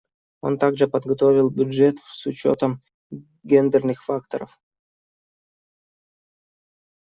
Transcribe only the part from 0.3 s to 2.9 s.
Он также подготовил бюджет с учетом